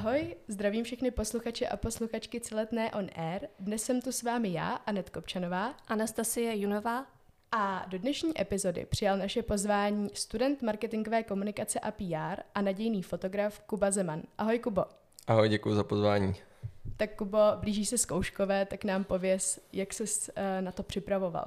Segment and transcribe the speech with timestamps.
[0.00, 3.48] Ahoj, zdravím všechny posluchače a posluchačky Celetné on Air.
[3.58, 5.74] Dnes jsem tu s vámi já, Anet Kopčanová.
[5.88, 7.06] Anastasie Junová.
[7.52, 13.60] A do dnešní epizody přijal naše pozvání student marketingové komunikace a PR a nadějný fotograf
[13.60, 14.22] Kuba Zeman.
[14.38, 14.84] Ahoj Kubo.
[15.26, 16.34] Ahoj, děkuji za pozvání.
[16.96, 21.46] Tak Kubo, blíží se zkouškové, tak nám pověz, jak ses uh, na to připravoval.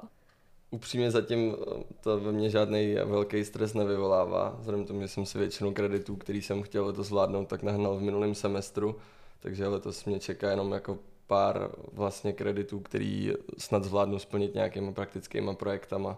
[0.74, 5.38] Upřímně zatím eh, to ve mně žádný velký stres nevyvolává, vzhledem tomu, že jsem si
[5.38, 8.96] většinu kreditů, který jsem chtěl letos zvládnout, tak nahnal v minulém semestru,
[9.40, 15.56] takže letos mě čeká jenom jako pár vlastně kreditů, který snad zvládnu splnit nějakýma praktickými
[15.56, 16.18] projektama,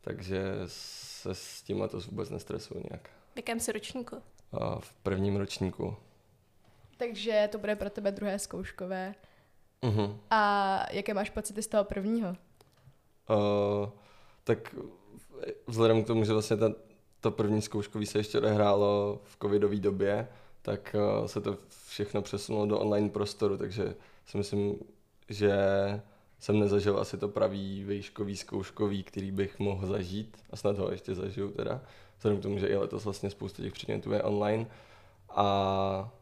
[0.00, 3.10] takže se s tím letos vůbec nestresuju nějak.
[3.34, 4.16] V jakém jsi ročníku?
[4.52, 5.96] A v prvním ročníku.
[6.96, 9.14] Takže to bude pro tebe druhé zkouškové.
[9.82, 10.16] Uh-huh.
[10.30, 12.36] A jaké máš pocity z toho prvního?
[13.30, 13.88] Uh,
[14.44, 14.74] tak
[15.66, 16.72] vzhledem k tomu, že vlastně ta,
[17.20, 20.28] to první zkouškový se ještě odehrálo v covidové době,
[20.62, 21.58] tak uh, se to
[21.88, 23.94] všechno přesunulo do online prostoru, takže
[24.26, 24.78] si myslím,
[25.28, 25.56] že
[26.38, 31.14] jsem nezažil asi to pravý výškový zkouškový, který bych mohl zažít a snad ho ještě
[31.14, 31.80] zažiju teda,
[32.18, 34.66] vzhledem k tomu, že i letos vlastně spousta těch předmětů je online.
[35.28, 36.12] A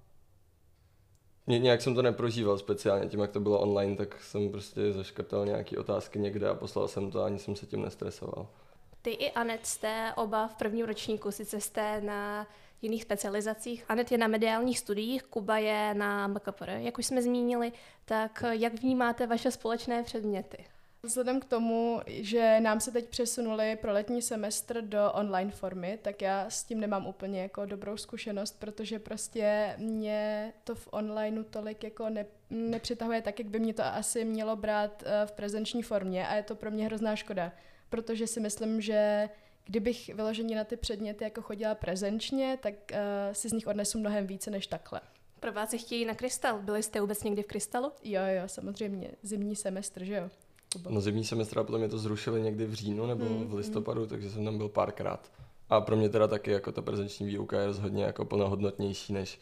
[1.47, 5.79] nějak jsem to neprožíval speciálně, tím jak to bylo online, tak jsem prostě zaškrtal nějaké
[5.79, 8.47] otázky někde a poslal jsem to a ani jsem se tím nestresoval.
[9.03, 12.47] Ty i Anet jste oba v prvním ročníku, sice jste na
[12.83, 13.85] jiných specializacích.
[13.89, 17.73] Anet je na mediálních studiích, Kuba je na MKPR, jak už jsme zmínili.
[18.05, 20.65] Tak jak vnímáte vaše společné předměty?
[21.05, 26.23] Vzhledem k tomu, že nám se teď přesunuli pro letní semestr do online formy, tak
[26.23, 31.85] já s tím nemám úplně jako dobrou zkušenost, protože prostě mě to v onlineu tolik
[31.85, 36.27] jako ne, nepřitahuje tak, jak by mě to asi mělo brát eh, v prezenční formě
[36.27, 37.53] a je to pro mě hrozná škoda,
[37.91, 39.29] protože si myslím, že
[39.65, 42.99] kdybych vyloženě na ty předměty jako chodila prezenčně, tak uh,
[43.33, 45.01] si z nich odnesu mnohem více než takhle.
[45.41, 46.59] Pro vás chtějí na krystal.
[46.59, 47.93] Byli jste vůbec někdy v krystalu?
[48.03, 49.11] Jo, jo, samozřejmě.
[49.23, 50.31] Zimní semestr, že jo?
[50.89, 53.55] No zimní semestr a potom mě to zrušili někdy v říjnu nebo hmm, v hmm.
[53.55, 54.09] listopadu, hmm.
[54.09, 55.33] takže jsem tam byl párkrát.
[55.71, 59.41] A pro mě teda taky jako ta prezenční výuka je rozhodně jako plnohodnotnější než,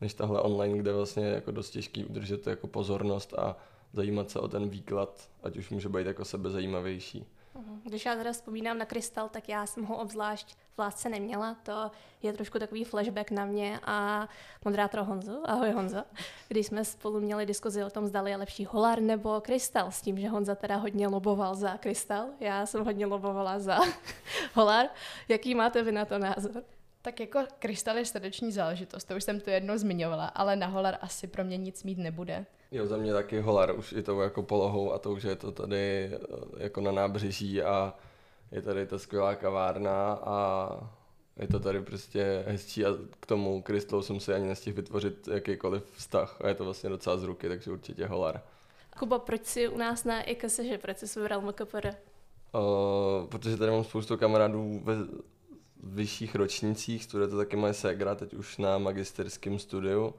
[0.00, 3.56] než tahle online, kde vlastně je jako dost těžký udržet jako pozornost a
[3.92, 7.26] zajímat se o ten výklad, ať už může být jako sebe zajímavější.
[7.54, 7.80] Mhm.
[7.84, 11.56] Když já teda vzpomínám na krystal, tak já jsem ho obzvlášť v lásce neměla.
[11.62, 11.90] To
[12.22, 14.28] je trošku takový flashback na mě a
[14.64, 15.40] moderátor Honzu.
[15.44, 16.04] Ahoj Honzo.
[16.48, 20.18] Když jsme spolu měli diskuzi o tom, zdali je lepší holar nebo krystal, s tím,
[20.18, 22.26] že Honza teda hodně loboval za krystal.
[22.40, 23.78] Já jsem hodně lobovala za
[24.54, 24.86] holar.
[25.28, 26.62] Jaký máte vy na to názor?
[27.02, 30.98] Tak jako krystal je srdeční záležitost, to už jsem to jednou zmiňovala, ale na holar
[31.00, 32.46] asi pro mě nic mít nebude.
[32.70, 35.52] Jo, za mě taky holar už i tou jako polohou a to, že je to
[35.52, 36.18] tady eh,
[36.56, 37.94] jako na nábřeží a
[38.52, 40.68] je tady ta skvělá kavárna a
[41.36, 42.88] je to tady prostě hezčí a
[43.20, 47.16] k tomu krystalu jsem si ani nestihl vytvořit jakýkoliv vztah a je to vlastně docela
[47.16, 48.42] z ruky, takže určitě holar.
[48.98, 51.86] Kuba, proč jsi u nás na IKSŽ, proč jsi vybral MKPR?
[51.86, 54.94] Uh, protože tady mám spoustu kamarádů ve
[55.82, 60.14] vyšších ročnících, studuje to taky moje ségra, teď už na magisterském studiu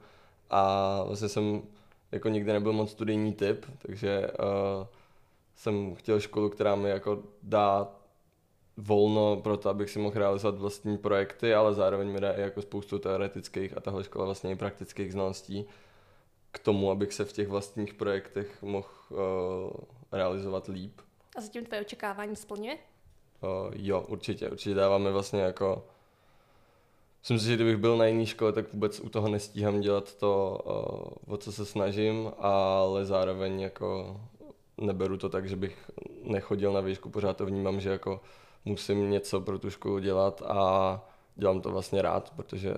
[0.50, 1.62] a vlastně jsem
[2.12, 4.86] jako nikdy nebyl moc studijní typ, takže uh,
[5.56, 7.88] jsem chtěl školu, která mi jako dá
[8.76, 12.62] volno pro to, abych si mohl realizovat vlastní projekty, ale zároveň mi dá i jako
[12.62, 15.66] spoustu teoretických a tahle škola vlastně i praktických znalostí
[16.50, 19.18] k tomu, abych se v těch vlastních projektech mohl uh,
[20.12, 21.00] realizovat líp.
[21.36, 22.78] A zatím tvoje očekávání splňuje?
[23.40, 24.50] Uh, jo, určitě.
[24.50, 25.84] Určitě dáváme vlastně jako
[27.24, 30.58] Myslím si, že kdybych byl na jiné škole, tak vůbec u toho nestíhám dělat to,
[31.26, 34.20] o co se snažím, ale zároveň jako
[34.78, 35.90] neberu to tak, že bych
[36.22, 38.20] nechodil na výšku, pořád to vnímám, že jako
[38.64, 41.00] musím něco pro tu školu dělat a
[41.36, 42.74] dělám to vlastně rád, protože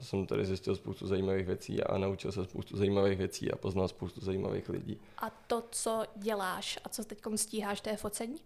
[0.00, 4.20] jsem tady zjistil spoustu zajímavých věcí a naučil se spoustu zajímavých věcí a poznal spoustu
[4.20, 5.00] zajímavých lidí.
[5.18, 8.36] A to, co děláš a co teď stíháš, to je focení?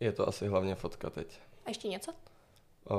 [0.00, 1.40] Je to asi hlavně fotka teď.
[1.66, 2.12] A ještě něco?
[2.90, 2.96] Uh,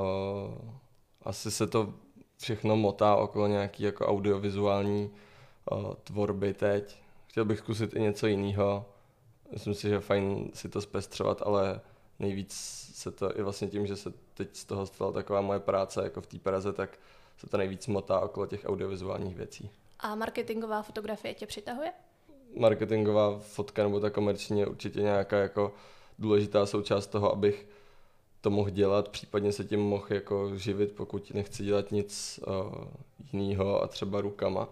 [1.21, 1.93] asi se to
[2.37, 5.11] všechno motá okolo nějaký jako audiovizuální
[5.71, 6.97] uh, tvorby teď.
[7.27, 8.85] Chtěl bych zkusit i něco jiného.
[9.51, 11.81] Myslím si, že je fajn si to zpestřovat, ale
[12.19, 12.53] nejvíc
[12.93, 16.21] se to i vlastně tím, že se teď z toho stala taková moje práce jako
[16.21, 16.99] v té Praze, tak
[17.37, 19.69] se to nejvíc motá okolo těch audiovizuálních věcí.
[19.99, 21.93] A marketingová fotografie tě přitahuje?
[22.59, 25.73] Marketingová fotka nebo ta komerční je určitě nějaká jako
[26.19, 27.67] důležitá součást toho, abych
[28.41, 32.73] to mohl dělat, případně se tím mohl jako živit, pokud nechci dělat nic uh,
[33.33, 34.69] jiného a třeba rukama.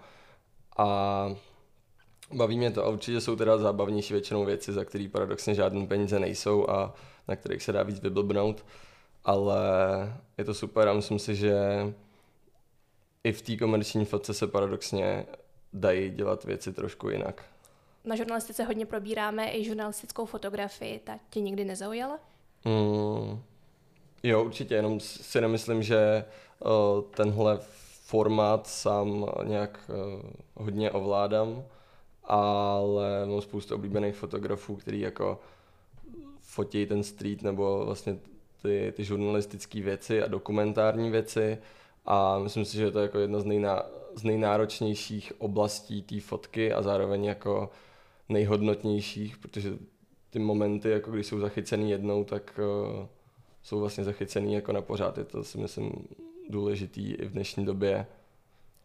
[0.78, 1.30] A
[2.34, 6.20] baví mě to a určitě jsou teda zábavnější většinou věci, za které paradoxně žádné peníze
[6.20, 6.94] nejsou a
[7.28, 8.66] na kterých se dá víc vyblbnout,
[9.26, 9.60] ale
[10.38, 11.56] je to super a myslím si, že
[13.24, 15.26] i v té komerční fotce se paradoxně
[15.74, 17.53] dají dělat věci trošku jinak.
[18.06, 22.20] Na žurnalistice hodně probíráme i žurnalistickou fotografii, ta tě nikdy nezaujala?
[22.66, 23.42] Mm,
[24.24, 26.26] jo, určitě, jenom si nemyslím, že
[26.60, 26.72] uh,
[27.16, 27.60] tenhle
[28.06, 31.64] formát sám nějak uh, hodně ovládám,
[32.24, 35.40] ale mám spoustu oblíbených fotografů, který jako
[36.42, 38.20] fotí ten street nebo vlastně
[38.62, 41.58] ty, ty žurnalistické věci a dokumentární věci
[42.06, 43.84] a myslím si, že je to jako jedna z, nejná,
[44.16, 47.70] z nejnáročnějších oblastí té fotky a zároveň jako
[48.30, 49.78] nejhodnotnějších, protože
[50.30, 53.08] ty momenty, jako když jsou zachycený jednou, tak uh,
[53.64, 55.18] jsou vlastně zachycený jako na pořád.
[55.18, 56.08] Je to si myslím
[56.50, 58.06] důležitý i v dnešní době.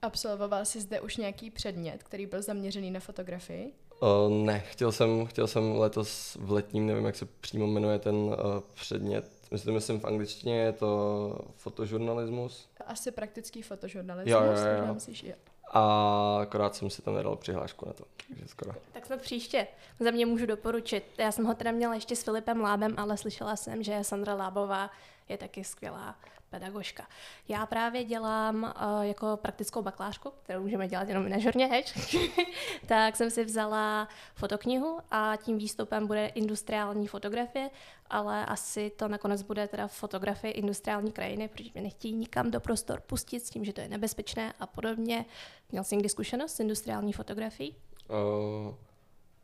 [0.02, 3.72] Absolvoval jsi zde už nějaký předmět, který byl zaměřený na fotografii?
[4.02, 8.14] Uh, ne, chtěl jsem, chtěl jsem letos v letním, nevím, jak se přímo jmenuje ten
[8.14, 8.34] uh,
[8.74, 12.68] předmět, myslím, myslím v angličtině je to fotožurnalismus.
[12.86, 14.32] Asi praktický fotožurnalismus.
[14.32, 14.94] Jo, jo, jo.
[14.94, 15.34] Myslíš, jo.
[15.70, 18.72] A akorát jsem si tam nedal přihlášku na to, takže skoro.
[18.92, 19.66] Tak jsme příště.
[20.00, 21.04] Za mě můžu doporučit.
[21.18, 24.90] Já jsem ho teda měla ještě s Filipem Lábem, ale slyšela jsem, že Sandra Lábová
[25.28, 26.16] je taky skvělá
[26.50, 27.06] pedagožka.
[27.48, 32.16] Já právě dělám uh, jako praktickou bakalářku, kterou můžeme dělat jenom na žurně, heč.
[32.86, 37.70] tak jsem si vzala fotoknihu a tím výstupem bude industriální fotografie,
[38.10, 43.00] ale asi to nakonec bude teda fotografie industriální krajiny, protože mě nechtějí nikam do prostor
[43.00, 45.24] pustit s tím, že to je nebezpečné a podobně.
[45.72, 47.76] Měl jsi někdy zkušenost s industriální fotografií?
[48.08, 48.74] Uh,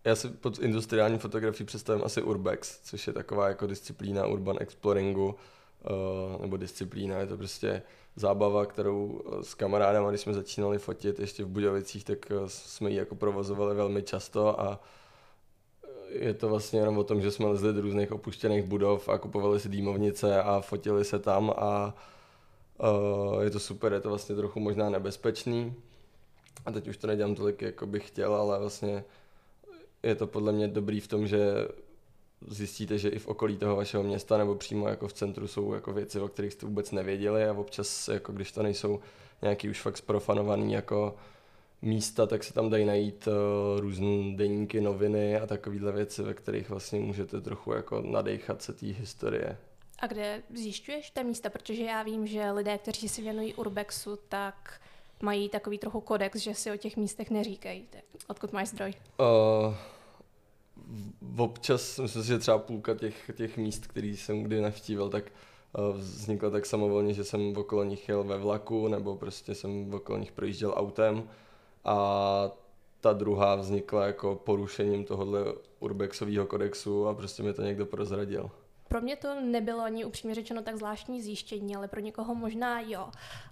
[0.05, 5.35] já si pod industriální fotografií představím asi Urbex, což je taková jako disciplína urban exploringu,
[6.41, 7.83] nebo disciplína, je to prostě
[8.17, 13.15] zábava, kterou s kamarádem, když jsme začínali fotit ještě v Budějovicích, tak jsme ji jako
[13.15, 14.81] provozovali velmi často a
[16.09, 19.61] je to vlastně jenom o tom, že jsme lezli do různých opuštěných budov a kupovali
[19.61, 21.95] si dýmovnice a fotili se tam a
[23.41, 25.75] je to super, je to vlastně trochu možná nebezpečný.
[26.67, 29.05] A teď už to nedělám tolik, jako bych chtěl, ale vlastně
[30.03, 31.69] je to podle mě dobrý v tom, že
[32.49, 35.93] zjistíte, že i v okolí toho vašeho města nebo přímo jako v centru jsou jako
[35.93, 39.01] věci, o kterých jste vůbec nevěděli a občas, jako když to nejsou
[39.43, 41.17] nějaký už fakt sprofanovaný jako
[41.83, 46.69] místa, tak se tam dají najít uh, různé deníky, noviny a takovéhle věci, ve kterých
[46.69, 49.59] vlastně můžete trochu jako nadechat se té historie.
[49.99, 51.51] A kde zjišťuješ ta místa?
[51.51, 54.81] Protože já vím, že lidé, kteří si věnují urbexu, tak
[55.23, 57.89] mají takový trochu kodex, že si o těch místech neříkají.
[58.29, 58.95] Odkud máš zdroj?
[59.19, 59.75] Uh,
[61.37, 65.25] občas, myslím si, že třeba půlka těch, těch míst, který jsem kdy navštívil, tak
[65.79, 70.19] uh, vznikla tak samovolně, že jsem okolo nich jel ve vlaku, nebo prostě jsem okolo
[70.19, 71.29] nich projížděl autem
[71.85, 72.51] a
[73.01, 75.45] ta druhá vznikla jako porušením tohohle
[75.81, 78.51] urbexového kodexu a prostě mi to někdo prozradil.
[78.89, 83.11] Pro mě to nebylo ani upřímně řečeno tak zvláštní zjištění, ale pro někoho možná jo.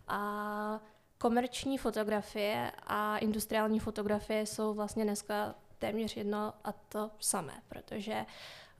[0.09, 0.81] A
[1.19, 8.27] komerční fotografie a industriální fotografie jsou vlastně dneska téměř jedno a to samé, protože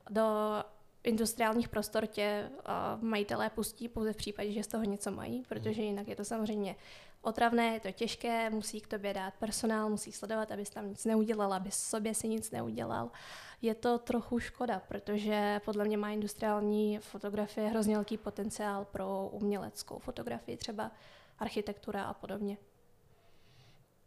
[0.09, 0.23] do
[1.03, 5.81] industriálních prostor tě uh, majitelé pustí pouze v případě, že z toho něco mají, protože
[5.81, 5.89] hmm.
[5.89, 6.75] jinak je to samozřejmě
[7.21, 11.53] otravné, je to těžké, musí k tobě dát personál, musí sledovat, abys tam nic neudělal,
[11.53, 13.11] aby sobě si nic neudělal.
[13.61, 19.99] Je to trochu škoda, protože podle mě má industriální fotografie hrozně velký potenciál pro uměleckou
[19.99, 20.91] fotografii, třeba
[21.39, 22.57] architektura a podobně.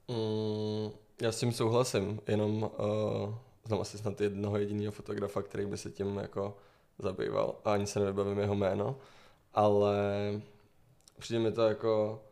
[0.09, 5.77] Mm, já s tím souhlasím, jenom uh, znám asi snad jednoho jediného fotografa, který by
[5.77, 6.57] se tím jako
[6.99, 8.97] zabýval a ani se nevybavím jeho jméno,
[9.55, 9.97] ale
[11.19, 12.23] přijde mi to jako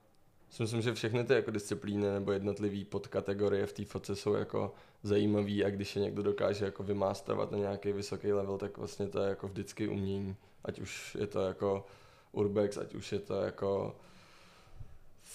[0.51, 4.75] si myslím, že všechny ty jako disciplíny nebo jednotlivé podkategorie v té fotce jsou jako
[5.03, 9.23] zajímavý a když je někdo dokáže jako vymástrovat na nějaký vysoký level, tak vlastně to
[9.23, 10.37] je jako vždycky umění.
[10.65, 11.87] Ať už je to jako
[12.33, 13.97] urbex, ať už je to jako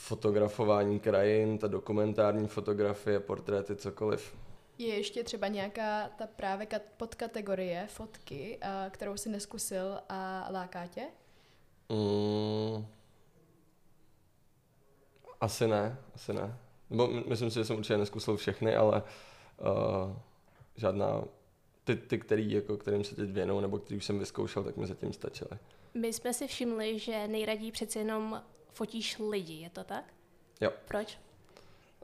[0.09, 4.37] fotografování krajin, ta dokumentární fotografie, portréty, cokoliv.
[4.77, 11.01] Je ještě třeba nějaká ta právě podkategorie fotky, kterou si neskusil a láká tě?
[11.89, 12.85] Mm,
[15.41, 16.57] asi ne, asi ne.
[16.89, 19.03] Nebo myslím si, že jsem určitě neskusil všechny, ale
[19.57, 20.17] uh,
[20.75, 21.23] žádná,
[21.83, 24.87] ty, ty který, jako, kterým se teď věnou, nebo který už jsem vyzkoušel, tak mi
[24.87, 25.59] zatím stačily.
[25.93, 28.41] My jsme si všimli, že nejraději přeci jenom
[28.73, 30.03] fotíš lidi, je to tak?
[30.61, 30.71] Jo.
[30.87, 31.19] Proč?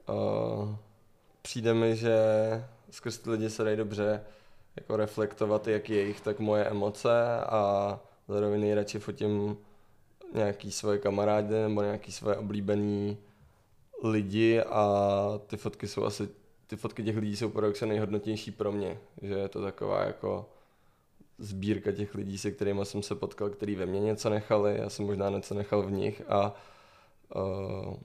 [0.08, 0.74] Uh,
[1.42, 2.14] přijde mi, že
[2.90, 4.24] skrz ty lidi se dají dobře
[4.76, 9.56] jako reflektovat jak jejich, tak moje emoce a zároveň nejradši fotím
[10.34, 13.18] nějaký svoje kamarády nebo nějaký svoje oblíbený
[14.02, 16.28] lidi a ty fotky jsou asi,
[16.66, 20.48] ty fotky těch lidí jsou paradoxně nejhodnotnější pro mě, že je to taková jako
[21.38, 25.06] sbírka těch lidí, se kterými jsem se potkal, který ve mně něco nechali, já jsem
[25.06, 26.54] možná něco nechal v nich a
[27.34, 27.96] uh,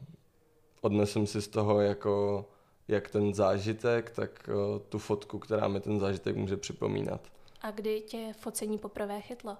[0.81, 2.45] odnesem si z toho jako
[2.87, 7.21] jak ten zážitek, tak uh, tu fotku, která mi ten zážitek může připomínat.
[7.61, 9.57] A kdy tě focení poprvé chytlo?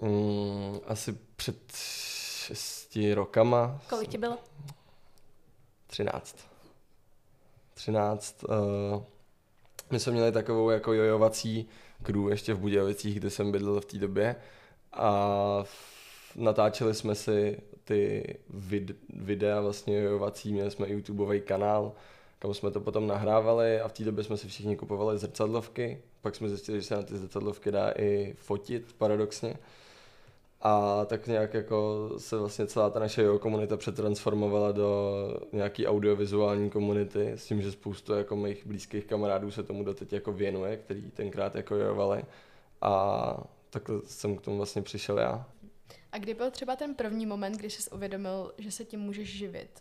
[0.00, 1.72] Mm, asi před
[2.46, 3.80] šesti rokama.
[3.88, 4.38] Kolik ti bylo?
[5.86, 6.36] Třináct.
[7.74, 8.44] Třináct.
[8.44, 9.02] Uh,
[9.90, 11.68] my jsme měli takovou jako jojovací
[12.02, 14.36] crew ještě v Budějovicích, kde jsem bydlel v té době
[14.92, 15.64] a
[16.36, 21.92] natáčeli jsme si ty vid, videa vlastně jojovací, měli jsme YouTubeový kanál,
[22.38, 26.34] kam jsme to potom nahrávali a v té době jsme si všichni kupovali zrcadlovky, pak
[26.34, 29.56] jsme zjistili, že se na ty zrcadlovky dá i fotit paradoxně.
[30.60, 35.12] A tak nějak jako se vlastně celá ta naše jeho komunita přetransformovala do
[35.52, 40.32] nějaký audiovizuální komunity s tím, že spoustu jako mých blízkých kamarádů se tomu doteď jako
[40.32, 42.24] věnuje, který tenkrát jako jojovali.
[42.82, 43.36] A
[43.70, 45.46] takhle jsem k tomu vlastně přišel já.
[46.12, 49.80] A kdy byl třeba ten první moment, kdy jsi uvědomil, že se tím můžeš živit?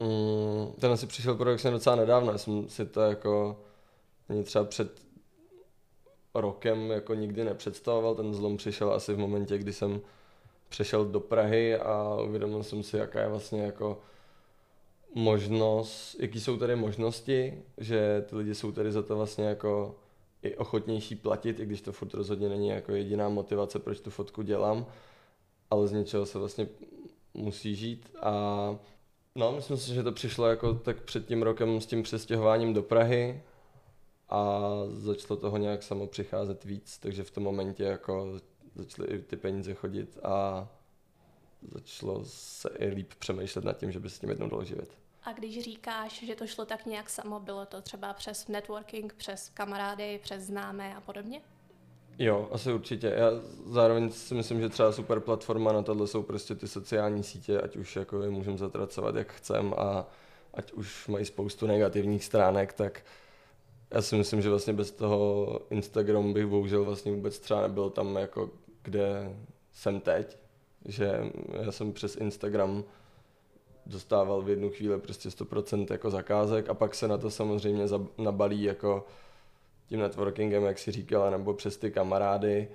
[0.00, 3.60] Mm, ten asi přišel produkčně docela nedávno, já jsem si to jako
[4.44, 5.02] třeba před
[6.34, 10.00] rokem jako nikdy nepředstavoval, ten zlom přišel asi v momentě, kdy jsem
[10.68, 14.00] přešel do Prahy a uvědomil jsem si, jaká je vlastně jako
[15.14, 19.94] možnost, jaký jsou tady možnosti, že ty lidi jsou tady za to vlastně jako
[20.42, 24.42] i ochotnější platit, i když to furt rozhodně není jako jediná motivace, proč tu fotku
[24.42, 24.86] dělám,
[25.70, 26.68] ale z něčeho se vlastně
[27.34, 28.10] musí žít.
[28.22, 28.32] A
[29.34, 32.82] no, myslím si, že to přišlo jako tak před tím rokem s tím přestěhováním do
[32.82, 33.42] Prahy
[34.32, 38.38] a začalo toho nějak samo přicházet víc, takže v tom momentě jako
[38.74, 40.68] začaly i ty peníze chodit a
[41.72, 44.98] začalo se i líp přemýšlet nad tím, že by se tím jednou dalo živit.
[45.24, 49.48] A když říkáš, že to šlo tak nějak samo, bylo to třeba přes networking, přes
[49.48, 51.40] kamarády, přes známé a podobně?
[52.18, 53.06] Jo, asi určitě.
[53.06, 53.30] Já
[53.66, 57.76] zároveň si myslím, že třeba super platforma na tohle jsou prostě ty sociální sítě, ať
[57.76, 60.06] už jako je můžeme zatracovat jak chcem a
[60.54, 63.04] ať už mají spoustu negativních stránek, tak
[63.94, 68.16] já si myslím, že vlastně bez toho Instagramu bych bohužel vlastně vůbec třeba nebyl tam
[68.16, 68.50] jako
[68.82, 69.36] kde
[69.72, 70.36] jsem teď,
[70.84, 71.20] že
[71.62, 72.84] já jsem přes Instagram
[73.86, 77.84] dostával v jednu chvíli prostě 100% jako zakázek a pak se na to samozřejmě
[78.18, 79.06] nabalí jako
[79.86, 82.68] tím networkingem, jak si říkala, nebo přes ty kamarády,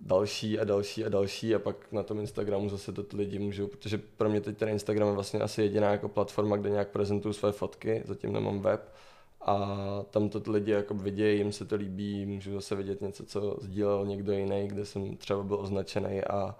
[0.00, 3.66] další a další a další a pak na tom Instagramu zase to ty lidi můžou,
[3.66, 7.32] protože pro mě teď ten Instagram je vlastně asi jediná jako platforma, kde nějak prezentuju
[7.32, 8.94] své fotky, zatím nemám web
[9.40, 9.66] a
[10.10, 13.56] tam to ty lidi jako vidějí, jim se to líbí, můžu zase vidět něco, co
[13.60, 16.56] sdílel někdo jiný, kde jsem třeba byl označený a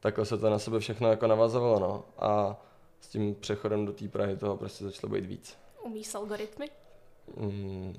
[0.00, 2.04] takhle se to na sebe všechno jako navazovalo, no.
[2.18, 2.62] A
[3.00, 5.58] s tím přechodem do té Prahy toho prostě začalo být víc.
[5.82, 6.70] Umíš algoritmy?
[7.36, 7.94] Mm,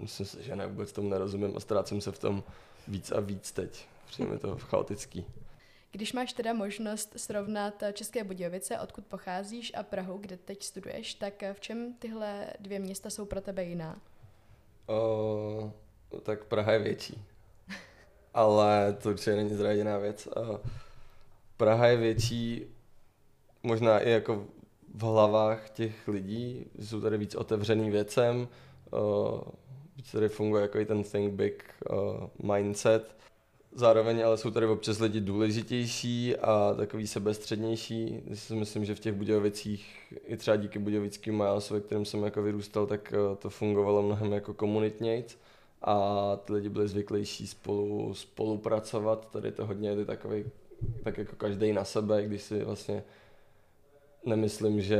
[0.00, 2.42] myslím si, že ne, vůbec tomu nerozumím a ztrácím se v tom
[2.88, 3.86] víc a víc teď.
[4.06, 5.26] Přijme to chaotický.
[5.92, 11.42] Když máš teda možnost srovnat České Budějovice, odkud pocházíš, a Prahu, kde teď studuješ, tak
[11.52, 14.00] v čem tyhle dvě města jsou pro tebe jiná?
[14.86, 15.72] O,
[16.22, 17.24] tak Praha je větší.
[18.34, 20.28] Ale to určitě není zra jediná věc.
[21.56, 22.66] Praha je větší
[23.62, 24.46] možná i jako
[24.94, 28.48] v hlavách těch lidí, jsou tady víc otevřený věcem,
[29.96, 31.64] víc tady funguje jako i ten think big
[32.42, 33.16] mindset
[33.72, 38.22] Zároveň ale jsou tady občas lidi důležitější a takový sebestřednější.
[38.26, 42.22] Já si myslím, že v těch Budějovicích, i třeba díky Budějovickým Milesu, ve kterém jsem
[42.24, 45.38] jako vyrůstal, tak eh, to fungovalo mnohem jako komunitnějc
[45.82, 49.30] a ty lidi byli zvyklejší spolu spolupracovat.
[49.30, 50.44] Tady to hodně je takový,
[51.04, 53.04] tak jako každý na sebe, když si vlastně
[54.24, 54.98] nemyslím, že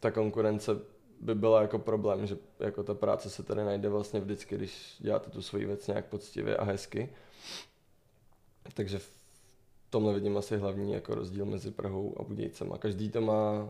[0.00, 0.72] ta konkurence
[1.20, 5.30] by byla jako problém, že jako ta práce se tady najde vlastně vždycky, když děláte
[5.30, 7.08] tu svoji věc nějak poctivě a hezky.
[8.74, 9.10] Takže v
[9.90, 12.72] tomhle vidím asi hlavní jako rozdíl mezi Prahou a Budějcem.
[12.72, 13.68] A každý to má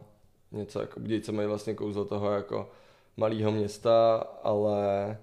[0.52, 2.70] něco, jako Budějce mají vlastně kouzlo toho jako
[3.16, 5.18] malého města, ale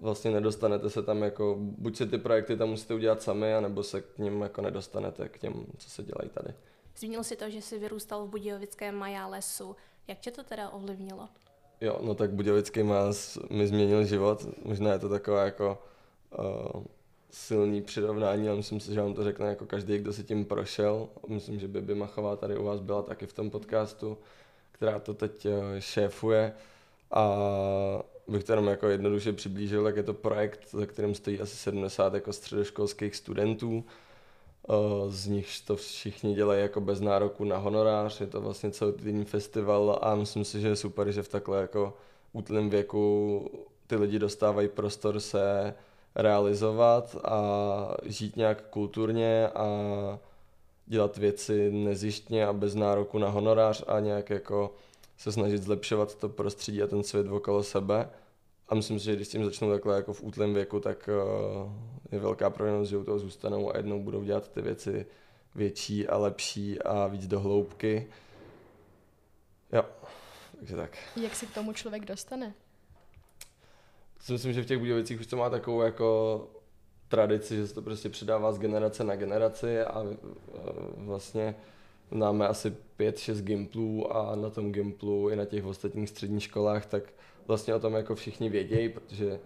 [0.00, 4.00] vlastně nedostanete se tam jako, buď si ty projekty tam musíte udělat sami, anebo se
[4.00, 6.54] k ním jako nedostanete k těm, co se dělají tady.
[6.96, 9.76] Zmínil si to, že jsi vyrůstal v Budějovickém Majálesu.
[10.08, 11.28] Jak tě to teda ovlivnilo?
[11.80, 14.46] Jo, no tak Budějovický Majáles mi změnil život.
[14.64, 15.78] Možná je to taková jako
[16.38, 16.82] uh,
[17.30, 21.08] silný přirovnání, ale myslím si, že vám to řekne jako každý, kdo si tím prošel.
[21.28, 24.18] Myslím, že Bibi Machová tady u vás byla taky v tom podcastu,
[24.72, 26.52] která to teď eh, šéfuje.
[27.10, 27.38] A
[28.28, 32.14] bych to jenom jako jednoduše přiblížil, tak je to projekt, za kterým stojí asi 70
[32.14, 33.84] jako středoškolských studentů.
[35.08, 39.98] Z nich to všichni dělají jako bez nároku na honorář, je to vlastně celý festival
[40.02, 41.96] a myslím si, že je super, že v takhle jako
[42.32, 43.50] útlém věku
[43.86, 45.74] ty lidi dostávají prostor se
[46.14, 47.40] realizovat a
[48.04, 49.68] žít nějak kulturně a
[50.86, 54.74] dělat věci nezjištně a bez nároku na honorář a nějak jako
[55.16, 58.10] se snažit zlepšovat to prostředí a ten svět okolo sebe.
[58.68, 61.08] A myslím si, že když s tím začnou takhle jako v útlém věku, tak
[62.12, 65.06] je velká pravděpodobnost, že u toho zůstanou a jednou budou dělat ty věci
[65.54, 68.06] větší a lepší a víc do hloubky.
[69.72, 69.84] Jo,
[70.58, 70.98] takže tak.
[71.16, 72.54] Jak se k tomu člověk dostane?
[74.20, 76.48] Si myslím, že v těch Budějovicích už to má takovou jako
[77.08, 80.04] tradici, že se to prostě předává z generace na generaci a
[80.96, 81.54] vlastně
[82.10, 87.02] známe asi 5-6 gimplů a na tom gimplu i na těch ostatních středních školách, tak
[87.46, 89.40] vlastně o tom jako všichni vědějí, protože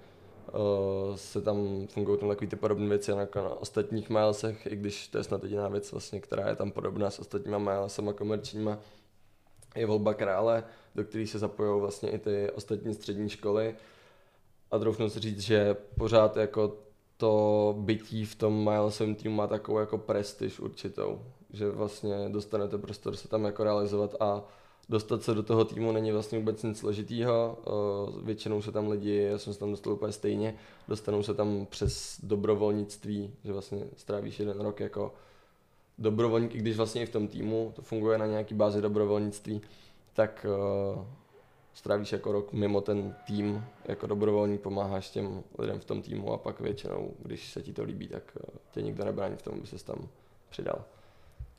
[1.14, 5.18] se tam fungují tam takový ty podobné věci jako na ostatních milesech, i když to
[5.18, 8.78] je snad jediná věc, vlastně, která je tam podobná s ostatníma milesama komerčníma,
[9.76, 13.74] je volba krále, do který se zapojují vlastně i ty ostatní střední školy.
[14.70, 16.76] A troufnu si říct, že pořád jako
[17.16, 21.22] to bytí v tom Milesovém týmu má takovou jako prestiž určitou,
[21.52, 24.44] že vlastně dostanete prostor se tam jako realizovat a
[24.88, 27.58] dostat se do toho týmu není vlastně vůbec nic složitýho.
[28.22, 30.54] Většinou se tam lidi, já jsem se tam dostal úplně stejně,
[30.88, 35.14] dostanou se tam přes dobrovolnictví, že vlastně strávíš jeden rok jako
[35.98, 39.60] dobrovolník, i když vlastně i v tom týmu to funguje na nějaký bázi dobrovolnictví,
[40.14, 40.46] tak
[41.76, 46.38] strávíš jako rok mimo ten tým, jako dobrovolník pomáháš těm lidem v tom týmu a
[46.38, 49.66] pak většinou, když se ti to líbí, tak eh, tě nikdo nebrání v tom, aby
[49.66, 50.08] ses tam
[50.48, 50.84] přidal.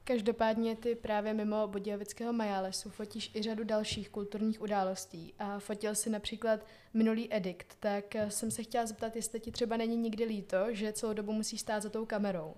[0.08, 6.10] Každopádně ty právě mimo Budějovického majálesu fotíš i řadu dalších kulturních událostí a fotil si
[6.10, 6.60] například
[6.94, 10.94] minulý edikt, tak eh, jsem se chtěla zeptat, jestli ti třeba není nikdy líto, že
[10.94, 12.54] celou dobu musíš stát za tou kamerou.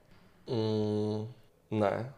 [0.47, 1.27] Mm,
[1.79, 2.13] ne,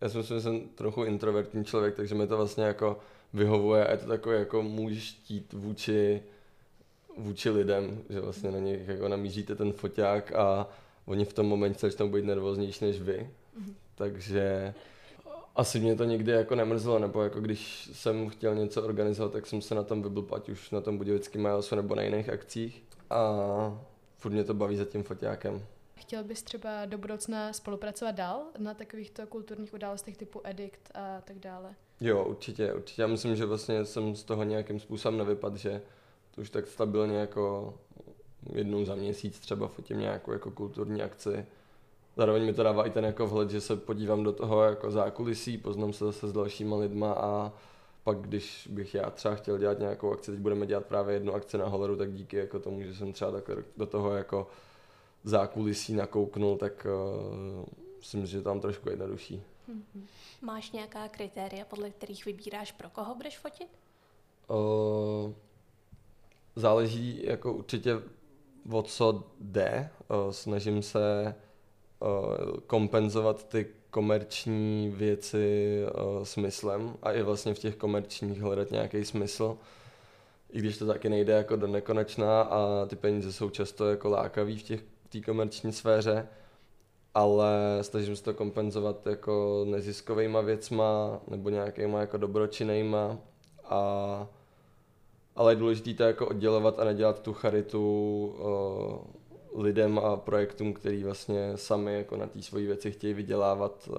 [0.00, 2.98] já si myslím, že jsem trochu introvertní člověk, takže mi to vlastně jako
[3.32, 6.22] vyhovuje a je to takový jako můj štít vůči,
[7.16, 10.68] vůči lidem, že vlastně na nich jako namíříte ten foťák a
[11.06, 13.30] oni v tom momentě začnou být nervóznější než vy.
[13.60, 13.74] Mm-hmm.
[13.96, 14.74] Takže
[15.56, 19.62] asi mě to nikdy jako nemrzelo, nebo jako když jsem chtěl něco organizovat, tak jsem
[19.62, 22.84] se na tom vybil, ať už na tom Budějovickém Milesu nebo na jiných akcích.
[23.10, 23.18] A
[24.18, 25.66] furt mě to baví za tím foťákem.
[25.94, 31.38] Chtěl bys třeba do budoucna spolupracovat dál na takovýchto kulturních událostech typu Edict a tak
[31.38, 31.74] dále?
[32.00, 33.02] Jo, určitě, určitě.
[33.02, 35.82] Já myslím, že vlastně jsem z toho nějakým způsobem nevypad, že
[36.30, 37.74] to už tak stabilně jako
[38.52, 41.46] jednou za měsíc třeba fotím nějakou jako kulturní akci.
[42.16, 45.58] Zároveň mi to dává i ten jako vhled, že se podívám do toho jako zákulisí,
[45.58, 47.52] poznám se zase s dalšíma lidma a
[48.04, 51.58] pak když bych já třeba chtěl dělat nějakou akci, teď budeme dělat právě jednu akci
[51.58, 54.48] na Holeru, tak díky jako tomu, že jsem třeba tak do toho jako
[55.24, 56.86] zákulisí nakouknul, tak
[57.58, 57.64] uh,
[57.98, 59.42] myslím, že tam trošku jednodušší.
[59.70, 60.02] Mm-hmm.
[60.42, 63.68] Máš nějaká kritéria, podle kterých vybíráš, pro koho budeš fotit?
[64.48, 65.32] Uh,
[66.56, 68.00] záleží jako určitě
[68.70, 69.90] o co jde.
[70.10, 71.34] Uh, snažím se
[72.66, 79.56] kompenzovat ty komerční věci uh, smyslem a i vlastně v těch komerčních hledat nějaký smysl.
[80.50, 84.58] I když to taky nejde jako do nekonečna a ty peníze jsou často jako lákavý
[84.58, 86.28] v těch té komerční sféře,
[87.14, 93.18] ale snažím se to kompenzovat jako neziskovými věcma nebo nějakýma jako dobročinejma
[93.64, 94.28] a
[95.36, 97.80] ale je důležité to jako oddělovat a nedělat tu charitu
[98.38, 99.25] uh,
[99.56, 103.96] lidem a projektům, který vlastně sami jako na té svoji věci chtějí vydělávat uh,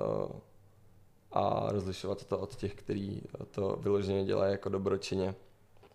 [1.32, 5.36] a rozlišovat to od těch, kteří to vyloženě dělají jako dobročině.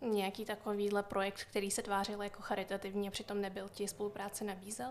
[0.00, 4.90] Nějaký takovýhle projekt, který se tvářil jako charitativní a přitom nebyl ti spolupráce nabízel?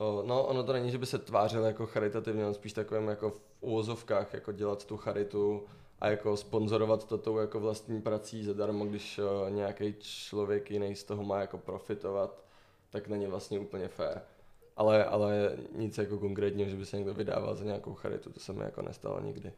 [0.00, 3.40] No, ono to není, že by se tvářil jako charitativně, on spíš takovým jako v
[3.60, 5.66] úvozovkách, jako dělat tu charitu
[6.00, 11.04] a jako sponzorovat to tou jako vlastní prací zadarmo, když uh, nějaký člověk jiný z
[11.04, 12.44] toho má jako profitovat,
[12.90, 14.22] tak není vlastně úplně fér.
[14.76, 18.52] Ale, ale nic jako konkrétního, že by se někdo vydával za nějakou charitu, to se
[18.52, 19.52] mi jako nestalo nikdy.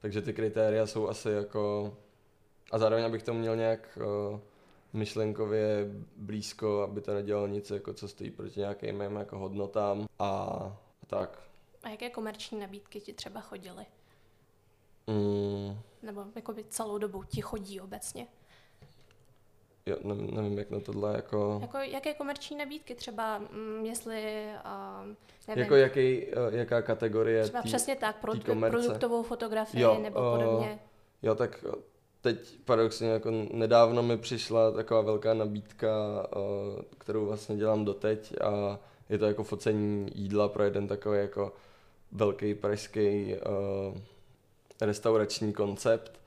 [0.00, 1.92] Takže ty kritéria jsou asi jako...
[2.70, 3.98] A zároveň, abych to měl nějak
[4.32, 4.40] uh,
[4.92, 10.58] myšlenkově blízko, aby to nedělalo nic, jako co stojí proti nějakým mým jako hodnotám a
[11.06, 11.42] tak.
[11.82, 13.86] A jaké komerční nabídky ti třeba chodily?
[15.06, 15.78] Mm.
[16.02, 18.26] Nebo jako by celou dobu ti chodí obecně?
[19.90, 21.58] Jo, nevím, nevím, jak na tohle jako...
[21.62, 25.14] jako jaké komerční nabídky třeba, mm, jestli, uh,
[25.48, 25.62] nevím.
[25.62, 30.70] Jako jaký, uh, jaká kategorie Třeba tý, přesně tak, produ- produktovou fotografii jo, nebo podobně.
[30.70, 30.78] Uh,
[31.22, 31.64] jo, tak
[32.20, 35.88] teď paradoxně jako nedávno mi přišla taková velká nabídka,
[36.36, 41.52] uh, kterou vlastně dělám doteď a je to jako focení jídla pro jeden takový jako
[42.12, 43.98] velký pražský uh,
[44.80, 46.19] restaurační koncept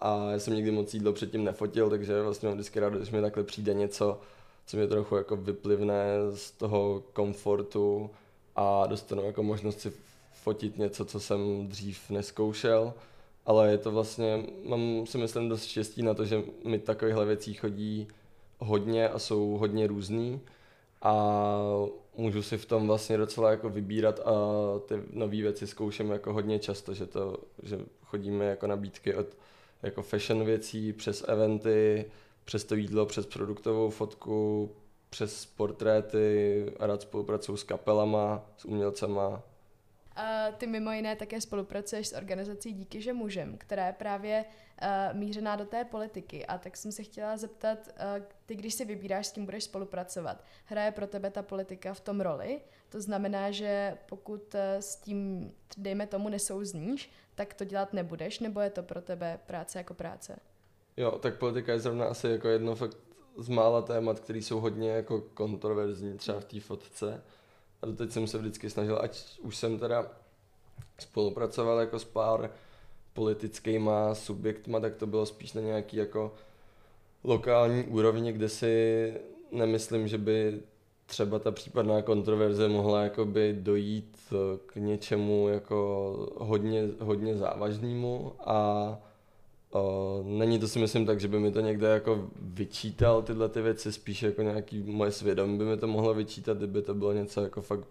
[0.00, 3.20] a já jsem nikdy moc jídlo předtím nefotil, takže vlastně mám vždycky rád, když mi
[3.20, 4.20] takhle přijde něco,
[4.66, 8.10] co mě trochu jako vyplivne z toho komfortu
[8.56, 9.92] a dostanu jako možnost si
[10.32, 12.94] fotit něco, co jsem dřív neskoušel,
[13.46, 17.54] ale je to vlastně, mám si myslím dost štěstí na to, že mi takovýchhle věcí
[17.54, 18.08] chodí
[18.58, 20.40] hodně a jsou hodně různý.
[21.02, 21.34] A
[22.16, 24.32] můžu si v tom vlastně docela jako vybírat a
[24.86, 29.26] ty nové věci zkouším jako hodně často, že to, že chodíme jako nabídky od
[29.82, 32.10] jako fashion věcí přes eventy,
[32.44, 34.70] přes to jídlo, přes produktovou fotku,
[35.10, 39.42] přes portréty a rád spolupracuju s kapelama, s umělcema.
[40.56, 44.44] Ty mimo jiné také spolupracuješ s organizací Díky, že můžem, která je právě
[44.82, 46.46] uh, mířená do té politiky.
[46.46, 50.44] A tak jsem se chtěla zeptat, uh, ty když si vybíráš, s kým budeš spolupracovat,
[50.64, 52.60] hraje pro tebe ta politika v tom roli?
[52.88, 58.60] To znamená, že pokud uh, s tím, dejme tomu, nesouzníš, tak to dělat nebudeš, nebo
[58.60, 60.38] je to pro tebe práce jako práce?
[60.96, 62.96] Jo, tak politika je zrovna asi jako jedno fakt
[63.38, 67.22] z mála témat, které jsou hodně jako kontroverzní třeba v té fotce.
[67.82, 70.06] A doteď jsem se vždycky snažil, ať už jsem teda
[70.98, 72.50] spolupracoval jako s pár
[73.12, 76.34] politickýma subjektma, tak to bylo spíš na nějaký jako
[77.24, 79.14] lokální úrovni, kde si
[79.52, 80.60] nemyslím, že by
[81.06, 84.18] třeba ta případná kontroverze mohla jakoby dojít
[84.66, 85.76] k něčemu jako
[86.36, 88.32] hodně, hodně závažnému.
[88.40, 88.98] A
[89.70, 93.62] O, není to si myslím tak, že by mi to někdo jako vyčítal tyhle ty
[93.62, 97.42] věci, spíš jako nějaký moje svědomí by mi to mohlo vyčítat, kdyby to bylo něco
[97.42, 97.88] jako fakt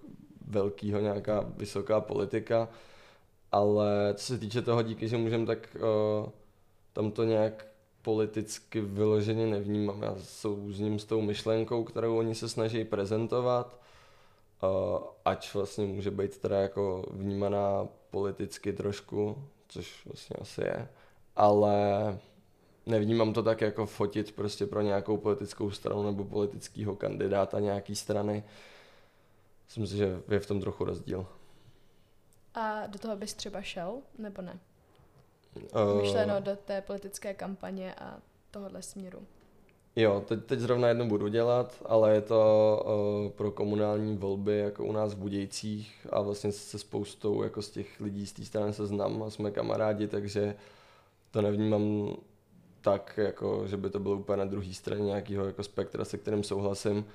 [0.48, 2.70] velkýho, nějaká vysoká politika,
[3.52, 6.32] ale co se týče toho díky, že můžem, tak o,
[6.94, 7.68] tam to nějak
[8.02, 10.04] politicky vyloženě nevnímám.
[10.04, 13.80] Já souzním s tou myšlenkou, kterou oni se snaží prezentovat,
[14.62, 19.38] o, ať vlastně může být teda jako vnímaná politicky trošku,
[19.68, 20.88] což vlastně asi je
[21.38, 21.76] ale
[22.86, 28.44] nevnímám to tak jako fotit prostě pro nějakou politickou stranu nebo politického kandidáta nějaký strany.
[29.66, 31.26] Myslím si, že je v tom trochu rozdíl.
[32.54, 34.60] A do toho bys třeba šel, nebo ne?
[35.56, 38.18] Uh, Myšleno do té politické kampaně a
[38.52, 39.20] tohohle směru.
[39.96, 42.84] Jo, teď, teď zrovna jedno budu dělat, ale je to
[43.26, 47.70] uh, pro komunální volby jako u nás v Budějcích a vlastně se spoustou jako z
[47.70, 50.56] těch lidí z té strany se znám a jsme kamarádi, takže
[51.32, 52.16] to nevnímám
[52.82, 56.44] tak, jako, že by to bylo úplně na druhé straně nějakého jako spektra, se kterým
[56.44, 57.06] souhlasím.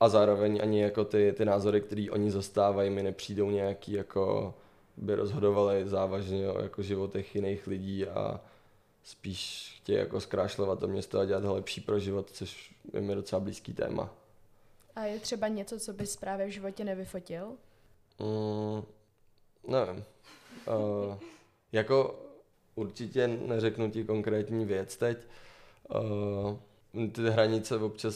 [0.00, 4.54] A zároveň ani jako ty, ty názory, které oni zastávají, mi nepřijdou nějaký, jako
[4.96, 8.40] by rozhodovali závažně o jako životech jiných lidí a
[9.02, 13.14] spíš chtějí jako zkrášlovat to město a dělat ho lepší pro život, což je mi
[13.14, 14.14] docela blízký téma.
[14.96, 17.52] A je třeba něco, co bys právě v životě nevyfotil?
[18.18, 18.82] Mm,
[19.68, 20.04] nevím.
[20.66, 21.18] Uh,
[21.72, 22.23] jako
[22.74, 25.18] určitě neřeknu ti konkrétní věc teď.
[25.94, 28.14] Uh, ty hranice občas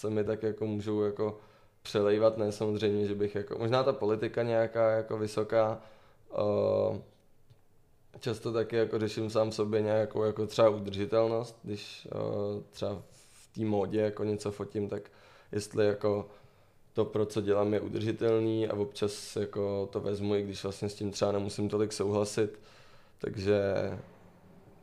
[0.00, 1.38] se mi tak jako můžou jako
[1.82, 5.82] přelejvat, ne samozřejmě, že bych jako, možná ta politika nějaká jako vysoká,
[6.38, 6.96] uh,
[8.20, 13.64] často taky jako řeším sám sobě nějakou jako třeba udržitelnost, když uh, třeba v té
[13.64, 15.10] módě jako něco fotím, tak
[15.52, 16.26] jestli jako
[16.92, 20.94] to, pro co dělám, je udržitelný a občas jako to vezmu, i když vlastně s
[20.94, 22.58] tím třeba nemusím tolik souhlasit,
[23.20, 23.60] takže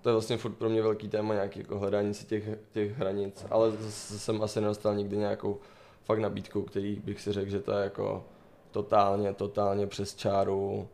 [0.02, 3.45] to je vlastně furt pro mě velký téma, nějaký jako hledání si těch, těch hranic,
[3.50, 5.60] ale zase jsem asi nedostal nikdy nějakou
[6.04, 8.26] fakt nabídku, který bych si řekl, že to je jako
[8.71, 10.89] totálně, totálně přes čáru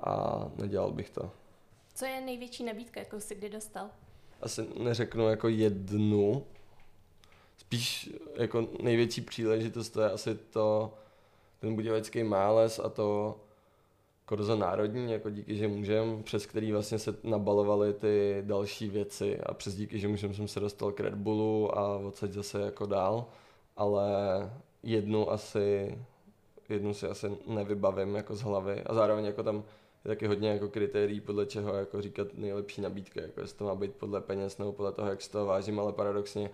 [0.00, 1.30] a nedělal bych to.
[1.94, 3.90] Co je největší nabídka, jakou jsi kdy dostal?
[4.42, 6.46] Asi neřeknu jako jednu,
[7.56, 10.94] spíš jako největší příležitost to je asi to,
[11.60, 13.40] ten budějovický máles a to,
[14.28, 19.54] Korzo národní, jako díky, že můžem, přes který vlastně se nabalovaly ty další věci a
[19.54, 23.26] přes díky, že můžem jsem se dostal k Red Bullu a odsaď zase jako dál,
[23.76, 24.10] ale
[24.82, 25.98] jednu asi,
[26.68, 28.82] jednu si asi nevybavím jako z hlavy.
[28.86, 29.64] A zároveň jako tam
[30.04, 33.74] je taky hodně jako kritérií, podle čeho jako říkat nejlepší nabídka, jako jestli to má
[33.74, 36.50] být podle peněz nebo podle toho, jak si to vážím, ale paradoxně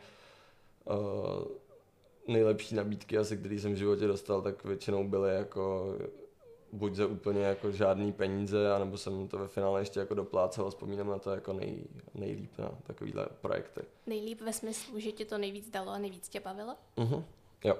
[0.84, 1.44] uh,
[2.28, 5.94] nejlepší nabídky asi, který jsem v životě dostal, tak většinou byly jako
[6.74, 10.70] buď za úplně jako žádný peníze, anebo jsem to ve finále ještě jako doplácel a
[10.70, 11.84] vzpomínám na to jako nej,
[12.14, 13.80] nejlíp na takovýhle projekty.
[14.06, 16.76] Nejlíp ve smyslu, že ti to nejvíc dalo a nejvíc tě bavilo?
[16.96, 17.24] Mhm,
[17.64, 17.78] jo.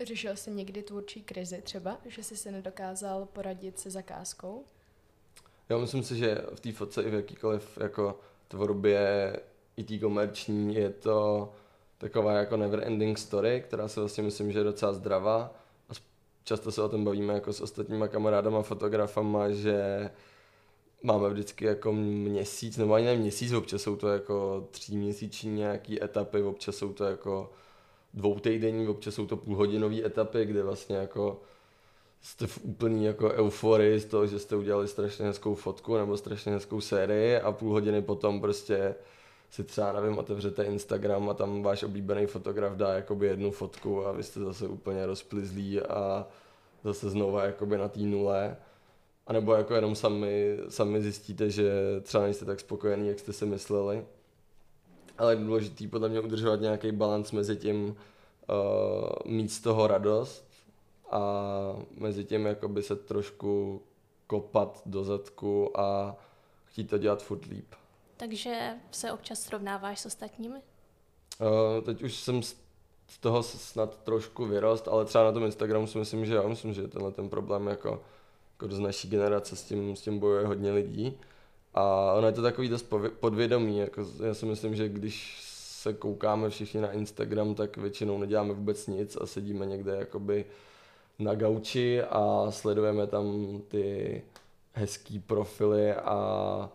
[0.00, 4.64] Řešil jsi někdy tvůrčí krizi třeba, že jsi se nedokázal poradit se zakázkou?
[5.68, 9.36] Já myslím si, že v té fotce i v jakýkoliv jako tvorbě
[9.76, 11.52] i tý komerční je to
[11.98, 15.61] taková jako never ending story, která se vlastně myslím, že je docela zdravá
[16.44, 20.10] často se o tom bavíme jako s ostatníma kamarádama, fotografama, že
[21.02, 26.42] máme vždycky jako měsíc, nebo ani ne měsíc, občas jsou to jako tříměsíční nějaký etapy,
[26.42, 27.50] občas jsou to jako
[28.14, 31.40] dvoutejdenní, občas jsou to půlhodinové etapy, kde vlastně jako
[32.22, 36.52] jste v úplný jako euforii z toho, že jste udělali strašně hezkou fotku nebo strašně
[36.52, 38.94] hezkou sérii a půl hodiny potom prostě
[39.52, 44.12] si třeba, nevím, otevřete Instagram a tam váš oblíbený fotograf dá jakoby jednu fotku a
[44.12, 46.26] vy jste zase úplně rozplizlí a
[46.84, 48.56] zase znova jakoby na té nule.
[49.26, 53.46] A nebo jako jenom sami, sami zjistíte, že třeba nejste tak spokojený, jak jste si
[53.46, 54.04] mysleli.
[55.18, 60.44] Ale je důležité podle mě udržovat nějaký balans mezi tím uh, mít z toho radost
[61.10, 61.20] a
[61.98, 63.82] mezi tím jakoby se trošku
[64.26, 66.16] kopat do zadku a
[66.64, 67.74] chtít to dělat furt líp.
[68.22, 70.54] Takže se občas srovnáváš s ostatními?
[71.40, 72.56] Uh, teď už jsem z
[73.20, 76.88] toho snad trošku vyrost, ale třeba na tom Instagramu si myslím, že já myslím, že
[76.88, 78.02] tenhle ten problém jako,
[78.52, 81.18] jako z naší generace s tím, s tím bojuje hodně lidí.
[81.74, 86.50] A ono je to takový dost podvědomí, jako já si myslím, že když se koukáme
[86.50, 90.44] všichni na Instagram, tak většinou neděláme vůbec nic a sedíme někde jakoby
[91.18, 94.22] na gauči a sledujeme tam ty
[94.72, 96.70] hezký profily a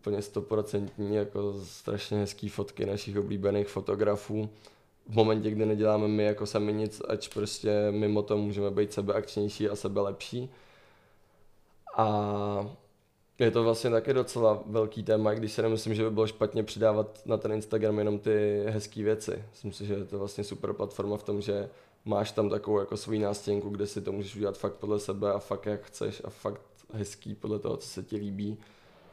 [0.00, 4.48] úplně stoprocentní, jako strašně hezký fotky našich oblíbených fotografů.
[5.08, 9.68] V momentě, kdy neděláme my jako sami nic, ať prostě mimo to můžeme být sebeakčnější
[9.68, 10.50] a sebe lepší.
[11.96, 12.66] A
[13.38, 17.22] je to vlastně taky docela velký téma, když se nemyslím, že by bylo špatně přidávat
[17.26, 19.44] na ten Instagram jenom ty hezké věci.
[19.50, 21.68] Myslím si, že je to vlastně super platforma v tom, že
[22.04, 25.38] máš tam takovou jako svůj nástěnku, kde si to můžeš udělat fakt podle sebe a
[25.38, 28.58] fakt jak chceš a fakt hezký podle toho, co se ti líbí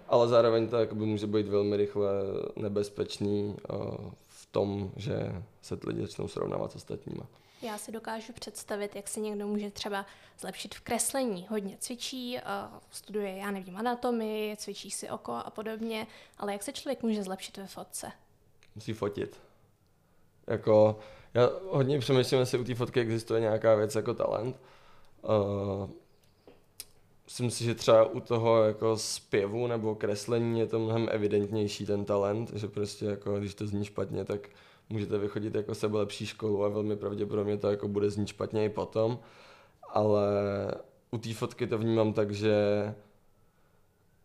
[0.07, 2.11] ale zároveň to jakoby může být velmi rychle
[2.55, 7.27] nebezpečný uh, v tom, že se ty lidi začnou srovnávat s ostatníma.
[7.61, 10.05] Já si dokážu představit, jak se někdo může třeba
[10.39, 11.47] zlepšit v kreslení.
[11.49, 16.73] Hodně cvičí, uh, studuje, já nevím, anatomii, cvičí si oko a podobně, ale jak se
[16.73, 18.11] člověk může zlepšit ve fotce?
[18.75, 19.39] Musí fotit.
[20.47, 20.99] Jako,
[21.33, 24.55] já hodně přemýšlím, jestli u té fotky existuje nějaká věc jako talent.
[25.21, 25.89] Uh,
[27.27, 32.05] myslím si, že třeba u toho jako zpěvu nebo kreslení je to mnohem evidentnější ten
[32.05, 34.49] talent, že prostě jako když to zní špatně, tak
[34.89, 38.69] můžete vychodit jako sebe lepší školu a velmi pravděpodobně to jako bude znít špatně i
[38.69, 39.19] potom.
[39.89, 40.27] Ale
[41.11, 42.55] u té fotky to vnímám tak, že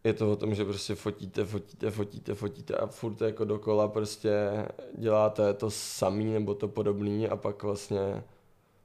[0.05, 4.33] je to o tom, že prostě fotíte, fotíte, fotíte, fotíte a furt jako dokola prostě
[4.99, 8.25] děláte to samý nebo to podobný a pak vlastně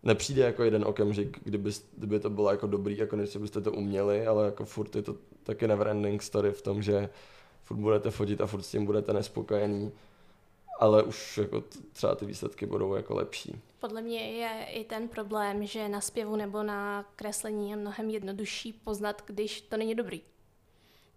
[0.07, 4.27] nepřijde jako jeden okamžik, kdyby, kdyby to bylo jako dobrý, jako než byste to uměli,
[4.27, 7.09] ale jako furt je to taky never ending story v tom, že
[7.63, 9.91] furt budete fotit a furt s tím budete nespokojený,
[10.79, 13.61] ale už jako třeba ty výsledky budou jako lepší.
[13.79, 18.73] Podle mě je i ten problém, že na zpěvu nebo na kreslení je mnohem jednodušší
[18.73, 20.21] poznat, když to není dobrý.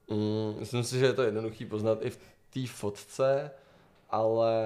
[0.08, 2.18] Mm, myslím si, že je to jednoduchý poznat i v
[2.50, 3.50] té fotce,
[4.10, 4.62] ale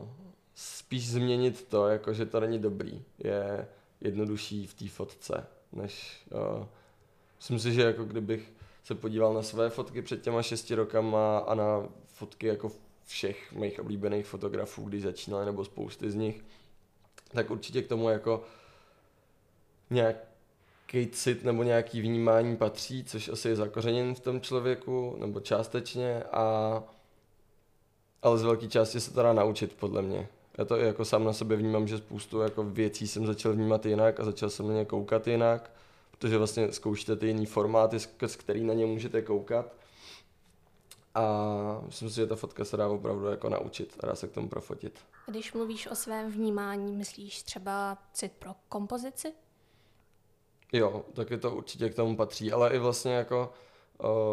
[0.00, 0.08] uh,
[0.54, 3.68] spíš změnit to, jako že to není dobrý, je
[4.00, 6.22] jednodušší v té fotce, než
[6.58, 6.66] uh,
[7.36, 8.52] myslím si, že jako kdybych
[8.84, 12.72] se podíval na své fotky před těma šesti rokama a na fotky jako
[13.04, 16.44] všech mých oblíbených fotografů, když začínali, nebo spousty z nich,
[17.32, 18.44] tak určitě k tomu jako
[19.90, 26.22] nějaký cit nebo nějaký vnímání patří, což asi je zakořeněn v tom člověku, nebo částečně,
[26.22, 26.82] a
[28.22, 31.32] ale z velké části se to dá naučit, podle mě já to jako sám na
[31.32, 34.84] sebe vnímám, že spoustu jako věcí jsem začal vnímat jinak a začal jsem na ně
[34.84, 35.70] koukat jinak,
[36.10, 39.66] protože vlastně zkoušíte ty jiný formáty, z který na ně můžete koukat.
[41.14, 41.22] A
[41.86, 44.48] myslím si, že ta fotka se dá opravdu jako naučit a dá se k tomu
[44.48, 44.98] profotit.
[45.26, 49.32] Když mluvíš o svém vnímání, myslíš třeba cit pro kompozici?
[50.72, 53.52] Jo, taky to určitě k tomu patří, ale i vlastně jako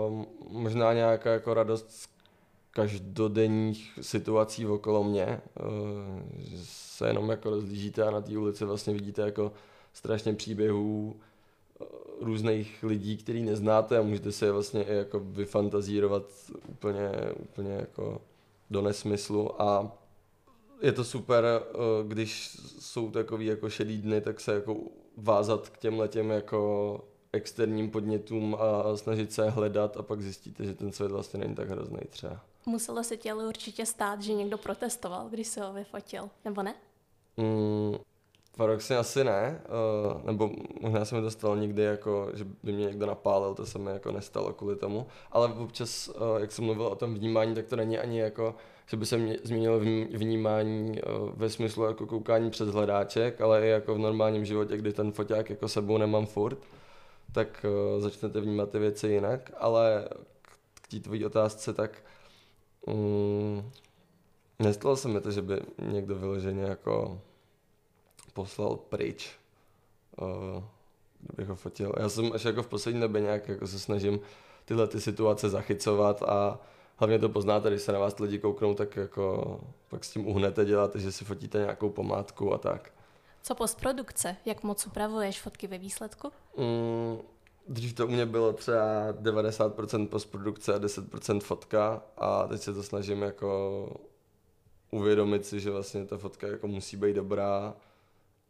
[0.08, 2.10] um, možná nějaká jako radost
[2.72, 5.24] každodenních situací okolo mě.
[5.26, 5.42] Eh,
[6.64, 9.52] se jenom jako rozlížíte a na té ulici vlastně vidíte jako
[9.94, 11.16] strašně příběhů
[11.82, 11.86] eh,
[12.22, 16.24] různých lidí, který neznáte a můžete si je vlastně i jako vyfantazírovat
[16.68, 18.22] úplně, úplně jako
[18.70, 19.98] do nesmyslu a
[20.82, 24.78] je to super, eh, když jsou takový jako šedý dny, tak se jako
[25.18, 27.00] vázat k těm letěm jako
[27.34, 31.70] externím podnětům a snažit se hledat a pak zjistíte, že ten svět vlastně není tak
[31.70, 32.51] hrozný třeba.
[32.66, 36.76] Muselo se ale určitě stát, že někdo protestoval, když se ho vyfotil, nebo ne?
[37.38, 37.96] Mm,
[38.58, 39.62] paradoxně asi ne,
[40.16, 43.66] uh, nebo možná se mi to stalo někdy, jako, že by mě někdo napálil, to
[43.66, 47.56] se mi jako nestalo kvůli tomu, ale občas, uh, jak jsem mluvil o tom vnímání,
[47.56, 48.56] tak to není ani jako,
[48.88, 49.80] že by se mě změnilo
[50.14, 54.94] vnímání uh, ve smyslu jako koukání přes hledáček, ale i jako v normálním životě, kdy
[54.94, 56.58] ten foťák jako sebou nemám furt,
[57.32, 60.10] tak uh, začnete vnímat ty věci jinak, ale
[60.82, 61.92] k té tvojí otázce, tak
[62.88, 63.72] Mm,
[64.60, 67.22] nestalo se mi to, že by někdo vyloženě jako
[68.34, 69.32] poslal pryč
[70.22, 70.64] uh,
[71.22, 71.94] kdybych ho fotil.
[72.00, 74.20] Já jsem až jako v poslední době nějak jako se snažím
[74.66, 76.60] tyhle ty situace zachycovat a
[76.98, 80.66] hlavně to poznáte, když se na vás lidi kouknou, tak jako pak s tím uhnete,
[80.66, 82.92] děláte, že si fotíte nějakou památku a tak.
[83.44, 84.36] Co postprodukce?
[84.46, 86.32] Jak moc upravuješ fotky ve výsledku?
[86.58, 87.18] Mm,
[87.68, 92.84] dřív to u mě bylo třeba 90% postprodukce a 10% fotka a teď se to
[92.84, 93.90] snažím jako
[94.92, 97.76] uvědomit si, že vlastně ta fotka jako musí být dobrá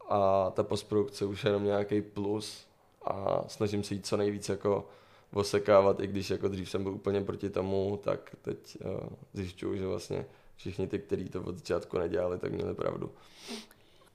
[0.10, 2.68] a ta postprodukce už je jenom nějaký plus
[3.06, 4.88] a snažím se jít co nejvíc jako
[5.34, 9.88] osekávat, i když jako dřív jsem byl úplně proti tomu, tak teď uh, zjišťuju, že
[9.88, 13.12] vlastně všichni ty, kteří to od začátku nedělali, tak měli pravdu.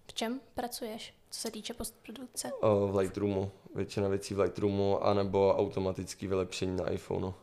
[0.07, 2.53] V čem pracuješ, co se týče postprodukce?
[2.53, 7.35] Uh, v Lightroomu, většina věcí v Lightroomu, anebo automatické vylepšení na iPhoneu.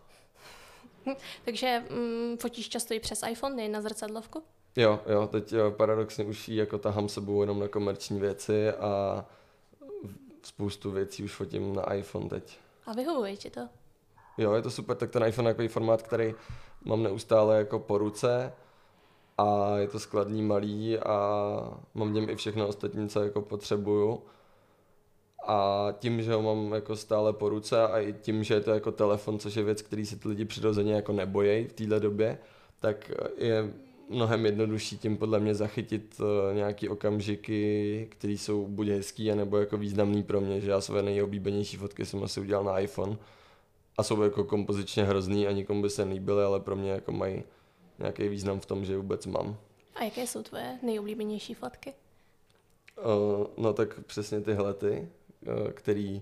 [1.45, 4.43] Takže mm, fotíš často i přes iPhone, nejen na zrcadlovku?
[4.76, 9.26] Jo, jo, teď jo, paradoxně už ji jako tahám sebou jenom na komerční věci a
[10.43, 12.58] spoustu věcí už fotím na iPhone teď.
[12.86, 13.62] A vyhovuje ti to?
[14.38, 16.34] Jo, je to super, tak ten iPhone je takový formát, který
[16.86, 18.54] mám neustále jako po ruce
[19.38, 21.17] a je to skladný, malý a
[21.93, 24.22] mám v něm i všechno ostatní, co jako potřebuju.
[25.48, 28.72] A tím, že ho mám jako stále po ruce a i tím, že je to
[28.72, 32.38] jako telefon, což je věc, který se ty lidi přirozeně jako nebojí v téhle době,
[32.80, 33.74] tak je
[34.10, 39.78] mnohem jednodušší tím podle mě zachytit uh, nějaký okamžiky, které jsou buď hezký, nebo jako
[39.78, 43.17] významný pro mě, že já své nejoblíbenější fotky jsem asi udělal na iPhone
[43.98, 47.43] a jsou jako kompozičně hrozný a nikomu by se nelíbily, ale pro mě jako mají
[47.99, 49.58] nějaký význam v tom, že vůbec mám.
[49.95, 51.93] A jaké jsou tvoje nejoblíbenější fotky?
[52.97, 55.10] Uh, no tak přesně tyhle ty,
[55.47, 56.21] uh, který,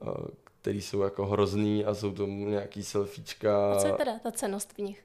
[0.00, 3.72] uh, který jsou jako hrozný a jsou to nějaký selfiečka.
[3.72, 5.04] A co je teda ta cenost v nich?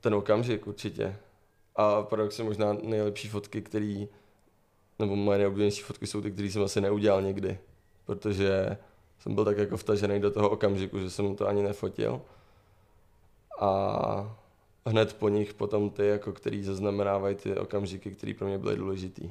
[0.00, 1.16] ten okamžik určitě.
[1.76, 4.08] A paradoxně možná nejlepší fotky, který,
[4.98, 7.58] nebo moje nejoblíbenější fotky jsou ty, které jsem asi neudělal nikdy.
[8.04, 8.76] Protože
[9.18, 12.22] jsem byl tak jako vtažený do toho okamžiku, že jsem to ani nefotil.
[13.60, 14.36] A
[14.86, 19.30] hned po nich potom ty, jako který zaznamenávají ty okamžiky, které pro mě byly důležitý.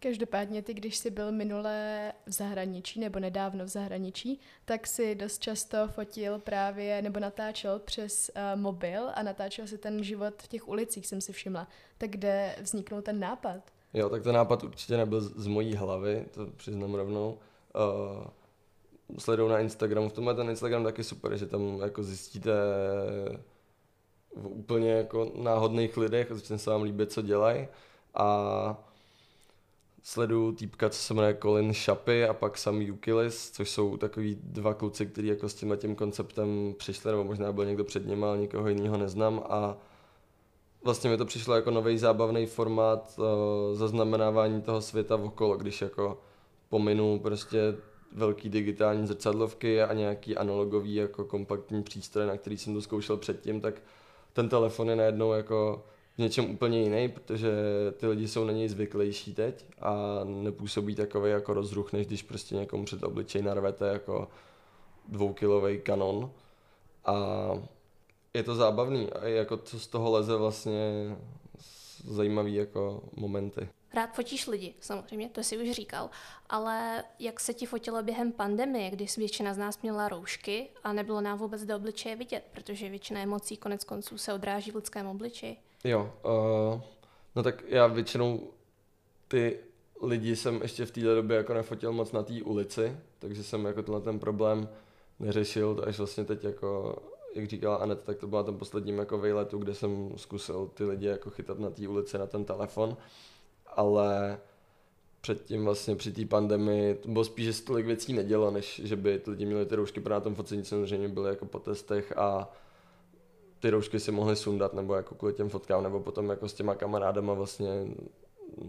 [0.00, 5.38] Každopádně ty, když jsi byl minule v zahraničí nebo nedávno v zahraničí, tak si dost
[5.38, 10.68] často fotil právě nebo natáčel přes uh, mobil a natáčel si ten život v těch
[10.68, 11.68] ulicích, jsem si všimla.
[11.98, 13.60] Tak kde vzniknul ten nápad?
[13.94, 17.38] Jo, tak ten nápad určitě nebyl z, z mojí hlavy, to přiznám rovnou.
[17.74, 18.26] Uh,
[19.18, 22.52] sleduju na Instagramu, v tomhle ten Instagram taky super, že tam jako zjistíte
[24.38, 27.68] v úplně jako náhodných lidech, začne se vám líbit, co dělají.
[28.14, 28.88] A
[30.02, 34.74] sleduju týpka, co se jmenuje Colin Shapy a pak sam Yukilis, což jsou takový dva
[34.74, 38.38] kluci, kteří jako s tímhle tím konceptem přišli, nebo možná byl někdo před nimi, ale
[38.38, 39.42] nikoho jiného neznám.
[39.48, 39.76] A
[40.84, 43.24] vlastně mi to přišlo jako nový zábavný formát uh,
[43.76, 46.18] zaznamenávání toho světa okolo, když jako
[46.68, 47.58] pominu prostě
[48.12, 53.60] velký digitální zrcadlovky a nějaký analogový jako kompaktní přístroj, na který jsem to zkoušel předtím,
[53.60, 53.74] tak
[54.32, 57.50] ten telefon je najednou jako v něčem úplně jiný, protože
[57.96, 62.54] ty lidi jsou na něj zvyklejší teď a nepůsobí takový jako rozruch, než když prostě
[62.54, 64.28] někomu před obličej narvete jako
[65.08, 66.30] dvoukilový kanon.
[67.04, 67.14] A
[68.34, 71.16] je to zábavný a jako co z toho leze vlastně
[72.04, 73.68] zajímavý jako momenty.
[73.94, 76.10] Rád fotíš lidi, samozřejmě, to si už říkal,
[76.48, 81.20] ale jak se ti fotilo během pandemie, kdy většina z nás měla roušky a nebylo
[81.20, 85.56] nám vůbec do obličeje vidět, protože většina emocí konec konců se odráží v lidském obličeji?
[85.84, 86.80] Jo, uh,
[87.36, 88.50] no tak já většinou
[89.28, 89.58] ty
[90.02, 93.82] lidi jsem ještě v této době jako nefotil moc na té ulici, takže jsem jako
[93.82, 94.68] tenhle ten problém
[95.18, 96.96] neřešil, až vlastně teď jako,
[97.34, 101.06] jak říkala Anet, tak to byla ten posledním jako vejletu, kde jsem zkusil ty lidi
[101.06, 102.96] jako chytat na té ulici na ten telefon,
[103.78, 104.38] ale
[105.20, 108.96] předtím vlastně při té pandemii to bylo spíš, že se tolik věcí nedělo, než že
[108.96, 112.52] by lidi měli ty roušky, pro na tom focení samozřejmě byly jako po testech a
[113.60, 116.74] ty roušky si mohli sundat, nebo jako kvůli těm fotkám, nebo potom jako s těma
[116.74, 117.86] kamarádama vlastně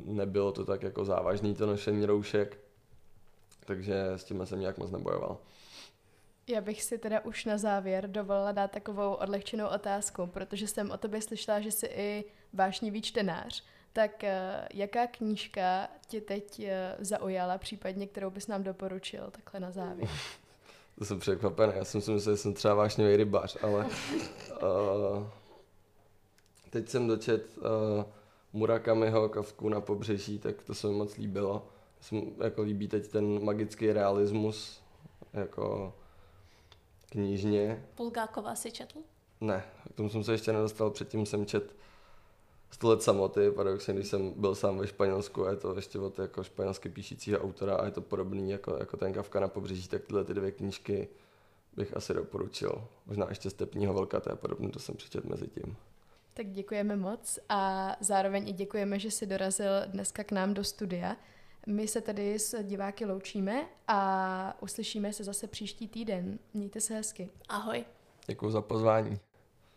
[0.06, 2.58] nebylo to tak jako závažný to nošení roušek,
[3.66, 5.38] takže s tím jsem nějak moc nebojoval.
[6.48, 10.98] Já bych si teda už na závěr dovolila dát takovou odlehčenou otázku, protože jsem o
[10.98, 13.64] tobě slyšela, že jsi i vášnivý čtenář.
[13.94, 19.72] Tak eh, jaká knížka tě teď eh, zaujala, případně kterou bys nám doporučil takhle na
[19.72, 20.10] závěr?
[21.00, 25.28] To jsem překvapený, já jsem si myslel, že jsem třeba vášnivý rybář, ale uh,
[26.70, 27.64] teď jsem dočet uh,
[28.54, 31.68] Murakamiho Kavku na pobřeží, tak to se mi moc líbilo.
[32.02, 34.82] Jsem, jako líbí teď ten magický realismus,
[35.34, 35.94] jako
[37.10, 37.86] knižně.
[37.98, 39.00] Bulgákova si četl?
[39.42, 39.64] Ne,
[39.94, 41.76] k tomu jsem se ještě nedostal, předtím jsem čet
[42.72, 46.20] sto let samoty, paradoxně, když jsem byl sám ve Španělsku a je to ještě od
[46.20, 50.04] jako španělsky píšícího autora a je to podobný jako, jako ten Kavka na pobřeží, tak
[50.04, 51.08] tyhle ty dvě knížky
[51.76, 52.88] bych asi doporučil.
[53.06, 55.76] Možná ještě Stepního Vlka, to je podobné, to jsem přečet mezi tím.
[56.34, 61.16] Tak děkujeme moc a zároveň i děkujeme, že jsi dorazil dneska k nám do studia.
[61.68, 66.40] My se tedy s diváky loučíme a uslyšíme se zase příští týden.
[66.54, 67.30] Mějte se hezky.
[67.50, 67.86] Ahoj.
[68.28, 69.20] Děkuji za pozvání.